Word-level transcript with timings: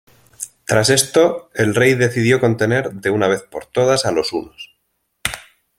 Tras 0.65 0.89
esto 0.89 1.51
el 1.53 1.75
rey 1.75 1.93
decidió 1.93 2.39
contener 2.39 2.91
de 2.91 3.11
una 3.11 3.27
vez 3.27 3.43
por 3.43 3.67
todas 3.67 4.03
a 4.07 4.11
los 4.11 4.33
hunos. 4.33 4.75